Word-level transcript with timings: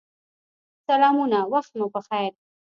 سلامونه 0.87 1.39
وخت 1.53 1.71
مو 1.79 1.87
پخیر 1.95 2.33